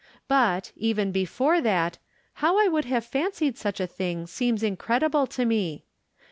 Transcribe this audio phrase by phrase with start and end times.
[0.27, 1.99] But, even before that,
[2.41, 5.85] how I could have fancied such a thing seems incredi ble to me.